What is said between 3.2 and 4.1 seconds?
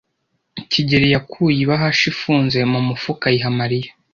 ayiha Mariya.